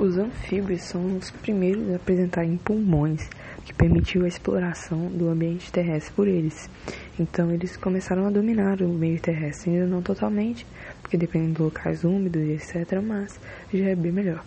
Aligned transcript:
Os 0.00 0.16
anfíbios 0.16 0.80
são 0.80 1.18
os 1.18 1.30
primeiros 1.30 1.92
a 1.92 1.96
apresentarem 1.96 2.56
pulmões, 2.56 3.28
que 3.66 3.74
permitiu 3.74 4.24
a 4.24 4.28
exploração 4.28 5.08
do 5.08 5.28
ambiente 5.28 5.70
terrestre 5.70 6.14
por 6.14 6.26
eles. 6.26 6.70
Então, 7.18 7.52
eles 7.52 7.76
começaram 7.76 8.26
a 8.26 8.30
dominar 8.30 8.80
o 8.80 8.88
meio 8.88 9.20
terrestre, 9.20 9.72
ainda 9.72 9.84
não 9.84 10.00
totalmente, 10.00 10.66
porque 11.02 11.18
dependem 11.18 11.52
de 11.52 11.60
locais 11.60 12.02
úmidos 12.02 12.40
e 12.40 12.52
etc., 12.52 12.98
mas 13.02 13.38
já 13.74 13.90
é 13.90 13.94
bem 13.94 14.10
melhor. 14.10 14.42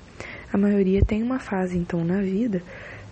A 0.51 0.57
maioria 0.57 1.01
tem 1.05 1.21
uma 1.21 1.37
fase, 1.37 1.77
então, 1.77 2.03
na 2.03 2.19
vida 2.19 2.63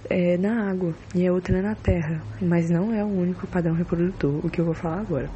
é, 0.10 0.36
na 0.36 0.68
água 0.68 0.96
e 1.14 1.28
a 1.28 1.32
outra 1.32 1.62
na 1.62 1.76
terra, 1.76 2.24
mas 2.42 2.72
não 2.72 2.92
é 2.92 3.04
o 3.04 3.08
único 3.08 3.46
padrão 3.46 3.76
reprodutor, 3.76 4.44
o 4.44 4.50
que 4.50 4.60
eu 4.60 4.66
vou 4.66 4.74
falar 4.74 5.02
agora. 5.02 5.30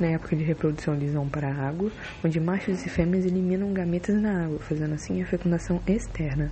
Na 0.00 0.08
época 0.08 0.34
de 0.34 0.42
reprodução, 0.42 0.94
eles 0.94 1.12
vão 1.12 1.28
para 1.28 1.48
a 1.48 1.68
água, 1.68 1.90
onde 2.24 2.40
machos 2.40 2.84
e 2.84 2.88
fêmeas 2.88 3.24
eliminam 3.24 3.72
gametas 3.72 4.20
na 4.20 4.44
água, 4.44 4.58
fazendo 4.58 4.94
assim 4.94 5.22
a 5.22 5.26
fecundação 5.26 5.80
externa. 5.86 6.50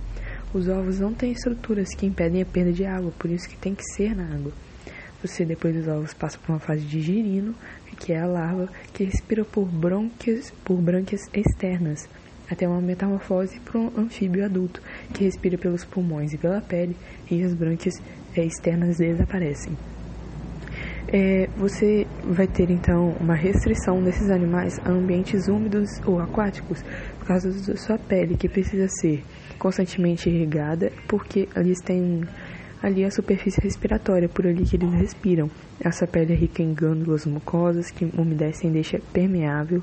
Os 0.53 0.69
ovos 0.69 0.99
não 0.99 1.13
têm 1.13 1.33
estruturas 1.33 1.89
que 1.93 2.05
impedem 2.05 2.41
a 2.41 2.45
perda 2.45 2.71
de 2.71 2.85
água, 2.85 3.11
por 3.19 3.29
isso 3.29 3.49
que 3.49 3.57
tem 3.57 3.75
que 3.75 3.83
ser 3.95 4.15
na 4.15 4.23
água. 4.33 4.53
Você, 5.21 5.43
depois 5.43 5.75
dos 5.75 5.87
ovos, 5.87 6.13
passa 6.13 6.37
por 6.37 6.53
uma 6.53 6.59
fase 6.59 6.85
de 6.85 7.01
girino, 7.01 7.53
que 7.99 8.13
é 8.13 8.19
a 8.19 8.25
larva, 8.25 8.69
que 8.93 9.03
respira 9.03 9.43
por 9.45 9.67
por 10.63 10.81
brânquias 10.81 11.21
externas, 11.33 12.09
até 12.49 12.67
uma 12.67 12.81
metamorfose 12.81 13.59
para 13.59 13.79
um 13.79 13.91
anfíbio 13.97 14.43
adulto, 14.43 14.81
que 15.13 15.23
respira 15.25 15.57
pelos 15.57 15.85
pulmões 15.85 16.33
e 16.33 16.37
pela 16.37 16.61
pele, 16.61 16.95
e 17.29 17.43
as 17.43 17.53
brânquias 17.53 17.95
externas 18.35 18.97
desaparecem. 18.97 19.77
É, 21.07 21.47
você 21.55 22.07
vai 22.23 22.47
ter 22.47 22.71
então 22.71 23.15
uma 23.19 23.35
restrição 23.35 24.01
desses 24.01 24.29
animais 24.29 24.79
a 24.83 24.89
ambientes 24.89 25.47
úmidos 25.47 25.89
ou 26.05 26.19
aquáticos 26.19 26.81
por 27.19 27.27
causa 27.27 27.49
da 27.51 27.77
sua 27.77 27.97
pele, 27.97 28.35
que 28.35 28.49
precisa 28.49 28.87
ser 28.87 29.23
constantemente 29.59 30.29
irrigada, 30.29 30.91
porque 31.07 31.47
eles 31.55 31.79
têm 31.81 32.21
ali 32.81 33.05
a 33.05 33.11
superfície 33.11 33.61
respiratória, 33.61 34.27
por 34.27 34.45
ali 34.45 34.63
que 34.63 34.75
eles 34.75 34.91
respiram. 34.93 35.49
Essa 35.79 36.05
pele 36.05 36.33
é 36.33 36.35
rica 36.35 36.61
em 36.61 36.73
glândulas 36.73 37.25
mucosas 37.25 37.89
que 37.91 38.05
umedecem 38.17 38.69
e 38.69 38.73
deixa 38.73 38.99
permeável 39.13 39.81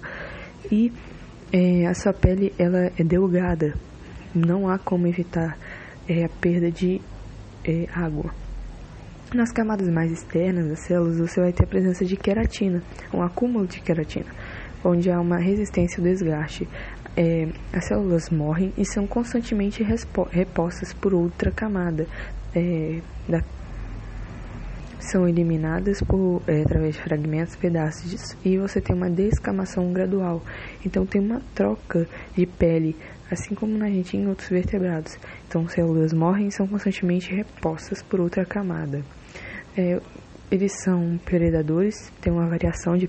e 0.70 0.92
é, 1.52 1.86
a 1.86 1.94
sua 1.94 2.12
pele 2.12 2.52
ela 2.58 2.92
é 2.96 3.02
delgada, 3.02 3.74
não 4.34 4.68
há 4.68 4.78
como 4.78 5.06
evitar 5.06 5.58
é, 6.08 6.24
a 6.24 6.28
perda 6.28 6.70
de 6.70 7.00
é, 7.64 7.86
água. 7.92 8.32
Nas 9.32 9.52
camadas 9.52 9.88
mais 9.88 10.10
externas 10.10 10.66
das 10.66 10.80
células, 10.80 11.18
você 11.18 11.40
vai 11.40 11.52
ter 11.52 11.62
a 11.62 11.66
presença 11.66 12.04
de 12.04 12.16
queratina, 12.16 12.82
um 13.14 13.22
acúmulo 13.22 13.64
de 13.64 13.80
queratina, 13.80 14.26
onde 14.82 15.08
há 15.08 15.20
uma 15.20 15.38
resistência 15.38 15.98
ao 15.98 16.04
desgaste. 16.04 16.68
É, 17.16 17.46
as 17.72 17.84
células 17.84 18.28
morrem 18.28 18.72
e 18.76 18.84
são 18.84 19.06
constantemente 19.06 19.84
repostas 20.32 20.92
por 20.92 21.14
outra 21.14 21.52
camada. 21.52 22.08
É, 22.52 23.00
da, 23.28 23.40
são 24.98 25.28
eliminadas 25.28 26.00
por, 26.02 26.42
é, 26.48 26.62
através 26.62 26.96
de 26.96 27.00
fragmentos, 27.00 27.54
pedaços, 27.54 28.36
e 28.44 28.58
você 28.58 28.80
tem 28.80 28.96
uma 28.96 29.08
descamação 29.08 29.92
gradual. 29.92 30.42
Então, 30.84 31.06
tem 31.06 31.20
uma 31.20 31.40
troca 31.54 32.08
de 32.36 32.46
pele 32.46 32.96
assim 33.30 33.54
como 33.54 33.78
na 33.78 33.88
gente 33.88 34.16
em 34.16 34.26
outros 34.26 34.48
vertebrados. 34.48 35.16
Então, 35.46 35.68
células 35.68 36.12
morrem 36.12 36.48
e 36.48 36.52
são 36.52 36.66
constantemente 36.66 37.32
repostas 37.32 38.02
por 38.02 38.20
outra 38.20 38.44
camada. 38.44 39.04
É, 39.76 40.00
eles 40.50 40.72
são 40.82 41.18
predadores, 41.24 42.10
têm 42.20 42.32
uma 42.32 42.48
variação 42.48 42.96
de, 42.96 43.08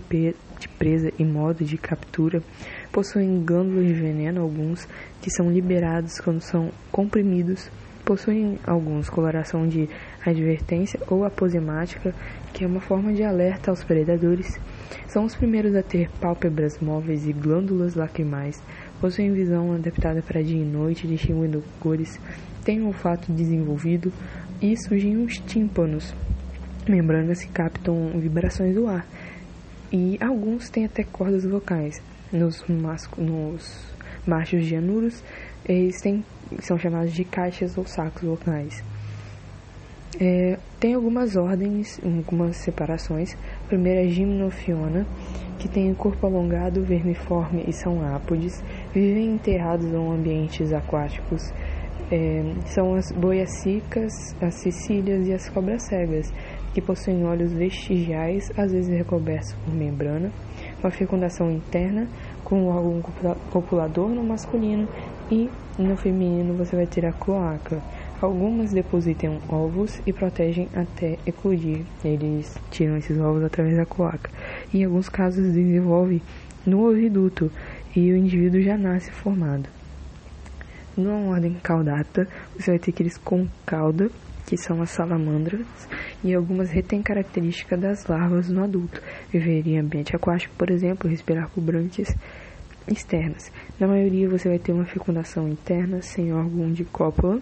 de 0.60 0.70
presa 0.78 1.12
e 1.18 1.26
modo 1.26 1.66
de 1.66 1.76
captura, 1.76 2.44
possuem 2.92 3.44
glândulas 3.44 3.88
de 3.88 3.94
veneno, 3.94 4.42
alguns 4.42 4.88
que 5.22 5.32
são 5.32 5.52
liberados 5.52 6.20
quando 6.20 6.40
são 6.40 6.70
comprimidos, 6.92 7.72
possuem 8.06 8.60
alguns 8.64 9.10
coloração 9.10 9.68
de 9.68 9.90
advertência 10.24 11.00
ou 11.08 11.26
aposemática, 11.26 12.14
que 12.54 12.64
é 12.64 12.68
uma 12.68 12.80
forma 12.80 13.12
de 13.12 13.24
alerta 13.24 13.72
aos 13.72 13.84
predadores. 13.84 14.60
São 15.08 15.26
os 15.26 15.36
primeiros 15.36 15.76
a 15.76 15.82
ter 15.82 16.12
pálpebras 16.20 16.80
móveis 16.80 17.26
e 17.26 17.34
glândulas 17.34 17.96
lacrimais, 17.96 18.62
possuem 19.00 19.34
visão 19.34 19.74
adaptada 19.74 20.22
para 20.22 20.44
dia 20.44 20.62
e 20.62 20.66
noite, 20.66 21.08
distinguindo 21.08 21.64
cores, 21.80 22.20
têm 22.64 22.84
olfato 22.84 23.32
desenvolvido 23.32 24.14
e 24.62 24.78
surgem 24.78 25.18
os 25.18 25.40
tímpanos, 25.40 26.14
membranas 26.88 27.44
que 27.44 27.52
captam 27.52 28.12
vibrações 28.20 28.76
do 28.76 28.88
ar. 28.88 29.06
E 29.92 30.18
alguns 30.22 30.70
têm 30.70 30.86
até 30.86 31.04
cordas 31.04 31.44
vocais. 31.44 32.02
Nos, 32.32 32.64
nos 33.18 33.94
machos 34.26 34.66
de 34.66 34.76
anuros, 34.76 35.22
eles 35.66 36.00
têm, 36.02 36.24
são 36.60 36.78
chamados 36.78 37.14
de 37.14 37.26
caixas 37.26 37.78
ou 37.78 37.86
sacos 37.86 38.24
vocais. 38.24 38.84
É, 40.20 40.58
tem 40.80 40.94
algumas 40.94 41.36
ordens, 41.36 42.00
algumas 42.04 42.58
separações. 42.58 43.34
A 43.66 43.68
primeira 43.68 44.04
é 44.04 44.08
Gimnofiona, 44.08 45.06
que 45.58 45.70
tem 45.70 45.92
o 45.92 45.96
corpo 45.96 46.26
alongado, 46.26 46.84
vermiforme 46.84 47.64
e 47.68 47.74
são 47.74 48.04
ápodes. 48.16 48.64
Vivem 48.94 49.34
enterrados 49.36 49.86
em 49.86 50.12
ambientes 50.14 50.74
aquáticos. 50.74 51.52
É, 52.12 52.44
são 52.66 52.96
as 52.96 53.10
boiacicas, 53.12 54.12
as 54.42 54.56
cecílias 54.56 55.28
e 55.28 55.34
as 55.34 55.50
cobras 55.50 55.84
cegas, 55.84 56.32
que 56.74 56.82
possuem 56.82 57.26
olhos 57.26 57.52
vestigiais, 57.52 58.52
às 58.58 58.72
vezes 58.72 58.90
recobertos 58.90 59.54
por 59.54 59.74
membrana, 59.74 60.32
uma 60.82 60.92
fecundação 60.92 61.52
interna 61.52 62.08
com 62.44 62.64
o 62.64 62.68
órgão 62.68 63.02
copulador 63.52 64.10
no 64.10 64.24
masculino 64.24 64.88
e 65.30 65.50
no 65.78 65.96
feminino 65.96 66.54
você 66.54 66.76
vai 66.76 66.86
ter 66.86 67.06
a 67.06 67.12
cloaca. 67.12 67.82
Algumas 68.22 68.72
depositam 68.72 69.40
ovos 69.50 70.00
e 70.06 70.14
protegem 70.14 70.70
até 70.76 71.18
eclodir. 71.26 71.84
Eles 72.04 72.56
tiram 72.70 72.98
esses 72.98 73.18
ovos 73.18 73.44
através 73.44 73.76
da 73.76 73.86
cloaca. 73.86 74.30
Em 74.74 74.84
alguns 74.84 75.10
casos 75.10 75.54
desenvolve 75.54 76.22
no 76.66 76.88
oviduto 76.88 77.52
e 77.96 78.12
o 78.12 78.18
indivíduo 78.18 78.62
já 78.62 78.78
nasce 78.78 79.10
formado. 79.12 79.68
Numa 80.96 81.32
ordem 81.32 81.56
caudata, 81.64 82.28
você 82.56 82.72
vai 82.72 82.80
ter 82.80 82.92
aqueles 82.92 83.18
com 83.18 83.48
cauda, 83.66 84.12
que 84.52 84.58
são 84.58 84.82
as 84.82 84.90
salamandras, 84.90 85.66
e 86.22 86.34
algumas 86.34 86.70
retêm 86.72 87.02
características 87.02 87.80
das 87.80 88.06
larvas 88.06 88.50
no 88.50 88.62
adulto. 88.62 89.02
Viver 89.32 89.66
em 89.66 89.80
ambiente 89.80 90.14
aquático, 90.14 90.54
por 90.58 90.70
exemplo, 90.70 91.10
respirar 91.10 91.50
por 91.50 91.62
brânquias 91.62 92.14
externas. 92.86 93.50
Na 93.80 93.88
maioria, 93.88 94.28
você 94.28 94.50
vai 94.50 94.60
ter 94.60 94.74
uma 94.74 94.84
fecundação 94.84 95.48
interna 95.48 96.02
sem 96.02 96.34
órgão 96.34 96.70
de 96.70 96.84
cópula 96.84 97.42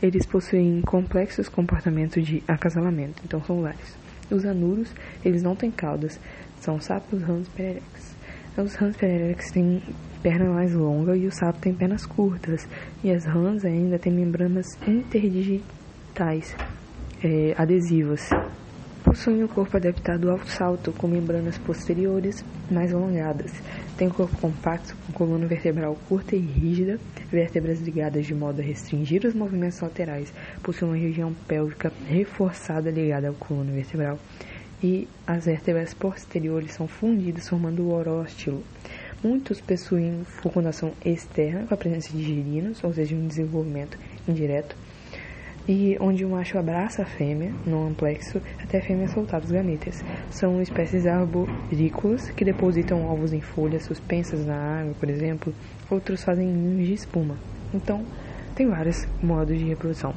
eles 0.00 0.24
possuem 0.24 0.82
complexos 0.82 1.48
comportamentos 1.48 2.24
de 2.24 2.44
acasalamento, 2.46 3.22
então 3.24 3.42
são 3.42 3.62
vários. 3.62 3.96
Os 4.30 4.44
anuros, 4.44 4.92
eles 5.24 5.42
não 5.42 5.56
têm 5.56 5.70
caudas, 5.70 6.20
são 6.60 6.80
sapos 6.80 7.22
rãs 7.22 7.48
pererex. 7.48 8.14
Os 8.56 8.74
rãs 8.76 8.96
pererex 8.96 9.50
têm 9.50 9.82
perna 10.22 10.52
mais 10.52 10.72
longa 10.72 11.16
e 11.16 11.26
o 11.26 11.32
sapo 11.32 11.58
tem 11.58 11.74
pernas 11.74 12.06
curtas, 12.06 12.68
e 13.02 13.10
as 13.10 13.24
rãs 13.24 13.64
ainda 13.64 13.98
têm 13.98 14.12
membranas 14.12 14.66
interdigitais 14.86 15.75
é, 17.22 17.54
adesivas. 17.58 18.30
Possuem 19.04 19.44
o 19.44 19.48
corpo 19.48 19.76
adaptado 19.76 20.30
ao 20.30 20.38
salto, 20.46 20.92
com 20.92 21.06
membranas 21.06 21.58
posteriores 21.58 22.42
mais 22.70 22.92
alongadas. 22.92 23.52
Tem 23.98 24.08
um 24.08 24.10
corpo 24.10 24.36
compacto, 24.38 24.96
com 25.06 25.12
coluna 25.12 25.46
vertebral 25.46 25.96
curta 26.08 26.34
e 26.34 26.40
rígida, 26.40 26.98
vértebras 27.30 27.80
ligadas 27.80 28.26
de 28.26 28.34
modo 28.34 28.60
a 28.60 28.64
restringir 28.64 29.26
os 29.26 29.34
movimentos 29.34 29.80
laterais. 29.80 30.32
Possui 30.62 30.88
uma 30.88 30.96
região 30.96 31.34
pélvica 31.46 31.92
reforçada 32.08 32.90
ligada 32.90 33.28
à 33.28 33.32
coluna 33.32 33.72
vertebral. 33.72 34.18
E 34.82 35.06
as 35.26 35.44
vértebras 35.44 35.92
posteriores 35.92 36.72
são 36.72 36.88
fundidas, 36.88 37.48
formando 37.48 37.82
o 37.82 37.92
oróstilo. 37.92 38.62
Muitos 39.22 39.60
possuem 39.60 40.24
fecundação 40.24 40.92
externa, 41.04 41.66
com 41.66 41.74
a 41.74 41.76
presença 41.76 42.10
de 42.10 42.22
girinos, 42.22 42.82
ou 42.82 42.92
seja, 42.92 43.14
um 43.14 43.26
desenvolvimento 43.26 43.98
indireto 44.26 44.76
e 45.68 45.96
onde 46.00 46.24
o 46.24 46.28
macho 46.28 46.58
abraça 46.58 47.02
a 47.02 47.06
fêmea, 47.06 47.52
no 47.66 47.88
amplexo, 47.88 48.40
até 48.62 48.78
a 48.78 48.82
fêmea 48.82 49.08
soltar 49.08 49.42
os 49.42 49.50
gametas. 49.50 50.04
São 50.30 50.62
espécies 50.62 51.06
arborícolas 51.06 52.30
que 52.30 52.44
depositam 52.44 53.04
ovos 53.06 53.32
em 53.32 53.40
folhas 53.40 53.84
suspensas 53.84 54.46
na 54.46 54.80
água, 54.80 54.94
por 54.98 55.10
exemplo. 55.10 55.52
Outros 55.90 56.22
fazem 56.22 56.46
ninhos 56.46 56.86
de 56.86 56.94
espuma. 56.94 57.36
Então, 57.74 58.04
tem 58.54 58.68
vários 58.68 59.06
modos 59.22 59.58
de 59.58 59.64
reprodução. 59.64 60.14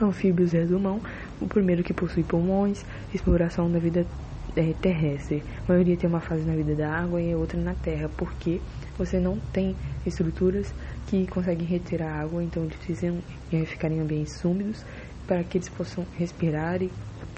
Anfíbios 0.00 0.52
resumam, 0.52 1.00
o 1.40 1.46
primeiro 1.46 1.84
que 1.84 1.92
possui 1.92 2.22
pulmões, 2.22 2.84
exploração 3.14 3.70
da 3.70 3.78
vida 3.78 4.06
é, 4.56 4.72
terrestre. 4.80 5.42
A 5.68 5.72
maioria 5.72 5.96
tem 5.96 6.08
uma 6.08 6.20
fase 6.20 6.42
na 6.44 6.54
vida 6.54 6.74
da 6.74 6.90
água 6.90 7.20
e 7.20 7.34
outra 7.34 7.60
na 7.60 7.74
terra, 7.74 8.10
porque 8.16 8.60
você 8.96 9.18
não 9.18 9.38
tem 9.52 9.76
estruturas 10.06 10.74
que 11.06 11.26
conseguem 11.26 11.66
reter 11.66 12.02
a 12.02 12.20
água, 12.20 12.42
então 12.42 12.64
eles 12.64 12.76
precisam 12.76 13.22
é, 13.52 13.64
ficar 13.64 13.90
em 13.90 14.00
ambientes 14.00 14.44
úmidos 14.44 14.84
para 15.26 15.42
que 15.44 15.58
eles 15.58 15.68
possam 15.68 16.06
respirar 16.18 16.82
e 16.82 16.90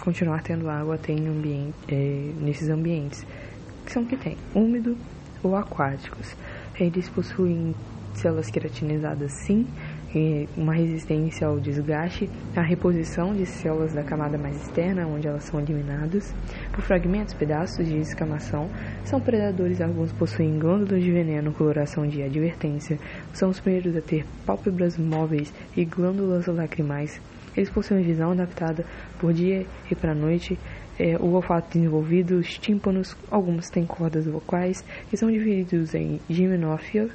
continuar 0.03 0.43
tendo 0.43 0.69
água 0.69 0.95
até 0.97 1.13
em 1.13 1.29
ambiente, 1.29 1.75
é, 1.89 2.33
nesses 2.41 2.69
ambientes, 2.69 3.25
que 3.85 3.93
são 3.93 4.05
que 4.05 4.17
tem, 4.17 4.37
úmido 4.55 4.97
ou 5.43 5.55
aquáticos. 5.55 6.35
Eles 6.79 7.09
possuem 7.11 7.75
células 8.15 8.51
queratinizadas 8.51 9.31
sim, 9.47 9.67
uma 10.57 10.75
resistência 10.75 11.47
ao 11.47 11.59
desgaste, 11.59 12.31
a 12.55 12.63
reposição 12.63 13.35
de 13.35 13.45
células 13.47 13.93
da 13.93 14.03
camada 14.03 14.39
mais 14.39 14.57
externa, 14.57 15.07
onde 15.07 15.27
elas 15.27 15.45
são 15.45 15.61
eliminadas, 15.61 16.35
por 16.73 16.83
fragmentos, 16.83 17.35
pedaços 17.35 17.87
de 17.87 17.99
escamação. 17.99 18.69
São 19.05 19.21
predadores, 19.21 19.81
alguns 19.81 20.13
possuem 20.13 20.59
glândulas 20.59 21.03
de 21.03 21.11
veneno, 21.11 21.53
coloração 21.53 22.07
de 22.07 22.23
advertência. 22.23 22.99
São 23.33 23.51
os 23.51 23.59
primeiros 23.61 23.97
a 23.97 24.01
ter 24.01 24.25
pálpebras 24.47 24.97
móveis 24.97 25.53
e 25.77 25.85
glândulas 25.85 26.47
lacrimais. 26.47 27.21
Eles 27.57 27.71
possuem 27.71 28.03
visão 28.03 28.33
adaptada 28.33 28.85
por 29.19 29.33
dia 29.33 29.67
e 29.91 29.95
para 29.95 30.15
noite, 30.15 30.59
é, 30.99 31.17
o 31.17 31.33
olfato 31.33 31.73
desenvolvido, 31.73 32.37
os 32.37 32.59
tímpanos, 32.59 33.17
alguns 33.31 33.69
têm 33.69 33.85
cordas 33.85 34.27
vocais, 34.27 34.85
que 35.11 35.17
são 35.17 35.31
divididos 35.31 35.95
em 35.95 36.21
gimnófia, 36.29 37.09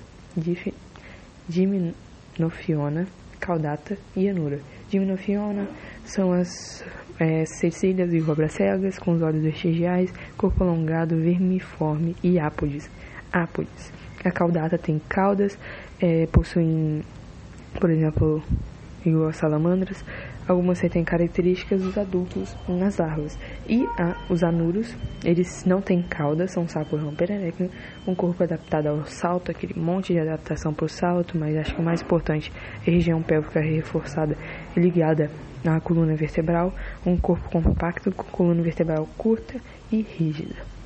gimnofiona, 2.35 3.07
caudata 3.39 3.97
e 4.15 4.29
anura. 4.29 4.59
Gimnofiona 4.89 5.67
são 6.03 6.31
as 6.31 6.83
é, 7.19 7.45
cecílias 7.45 8.13
e 8.13 8.21
cobras 8.21 8.53
cegas, 8.53 8.97
com 8.97 9.13
os 9.13 9.21
olhos 9.21 9.43
vestigiais, 9.43 10.11
corpo 10.37 10.63
alongado, 10.63 11.17
vermiforme 11.17 12.15
e 12.23 12.39
ápodes. 12.39 12.89
ápodes. 13.31 13.91
A 14.23 14.31
caudata 14.31 14.77
tem 14.77 14.99
caudas, 15.07 15.57
é, 16.01 16.25
possuem, 16.27 17.03
por 17.79 17.89
exemplo, 17.89 18.43
igual 19.05 19.29
as 19.29 19.37
salamandras, 19.37 20.03
algumas 20.51 20.79
têm 20.79 21.03
características 21.03 21.81
dos 21.81 21.97
adultos 21.97 22.55
nas 22.67 22.97
larvas. 22.97 23.37
E 23.67 23.85
a, 23.97 24.15
os 24.29 24.43
anuros, 24.43 24.95
eles 25.23 25.63
não 25.65 25.81
têm 25.81 26.01
cauda, 26.01 26.47
são 26.47 26.67
sapos 26.67 27.01
rampererecno, 27.01 27.69
um 28.07 28.15
corpo 28.15 28.43
adaptado 28.43 28.87
ao 28.87 29.05
salto, 29.05 29.51
aquele 29.51 29.79
monte 29.79 30.13
de 30.13 30.19
adaptação 30.19 30.73
para 30.73 30.85
o 30.85 30.89
salto, 30.89 31.37
mas 31.37 31.55
acho 31.57 31.75
que 31.75 31.81
o 31.81 31.83
mais 31.83 32.01
importante 32.01 32.51
é 32.85 32.89
a 32.89 32.93
região 32.93 33.21
pélvica 33.21 33.59
reforçada 33.59 34.35
e 34.75 34.79
ligada 34.79 35.29
à 35.65 35.79
coluna 35.79 36.15
vertebral, 36.15 36.73
um 37.05 37.17
corpo 37.17 37.49
compacto 37.49 38.11
com 38.11 38.23
coluna 38.23 38.61
vertebral 38.61 39.07
curta 39.17 39.59
e 39.91 40.01
rígida. 40.01 40.78